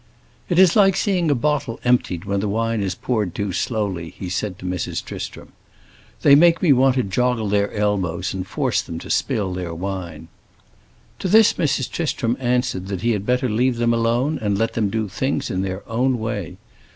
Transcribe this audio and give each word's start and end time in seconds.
"It 0.49 0.57
is 0.57 0.75
like 0.75 0.95
seeing 0.95 1.29
a 1.29 1.35
bottle 1.35 1.79
emptied 1.83 2.25
when 2.25 2.39
the 2.39 2.49
wine 2.49 2.81
is 2.81 2.95
poured 2.95 3.35
too 3.35 3.51
slowly," 3.53 4.15
he 4.17 4.29
said 4.29 4.57
to 4.57 4.65
Mrs. 4.65 5.05
Tristram. 5.05 5.51
"They 6.23 6.33
make 6.33 6.59
me 6.59 6.73
want 6.73 6.95
to 6.95 7.03
joggle 7.03 7.47
their 7.51 7.71
elbows 7.71 8.33
and 8.33 8.47
force 8.47 8.81
them 8.81 8.97
to 8.97 9.11
spill 9.11 9.53
their 9.53 9.75
wine." 9.75 10.27
To 11.19 11.27
this 11.27 11.53
Mrs. 11.53 11.87
Tristram 11.91 12.35
answered 12.39 12.87
that 12.87 13.01
he 13.01 13.11
had 13.11 13.27
better 13.27 13.47
leave 13.47 13.75
them 13.77 13.93
alone 13.93 14.39
and 14.41 14.57
let 14.57 14.73
them 14.73 14.89
do 14.89 15.07
things 15.07 15.51
in 15.51 15.61
their 15.61 15.87
own 15.87 16.17
way. 16.17 16.57